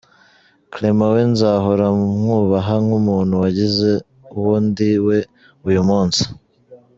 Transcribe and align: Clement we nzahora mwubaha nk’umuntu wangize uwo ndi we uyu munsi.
Clement 0.71 1.11
we 1.15 1.23
nzahora 1.31 1.85
mwubaha 2.23 2.73
nk’umuntu 2.83 3.33
wangize 3.41 3.91
uwo 4.37 4.55
ndi 4.65 4.91
we 5.07 5.17
uyu 5.67 5.81
munsi. 5.89 6.21